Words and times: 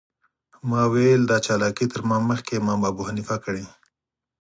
ما 0.69 0.81
ویل 0.91 1.21
دا 1.31 1.37
چالاکي 1.45 1.85
تر 1.91 2.01
ما 2.09 2.17
مخکې 2.29 2.53
امام 2.59 2.81
ابوحنیفه 2.89 3.37
کړې. 3.43 3.65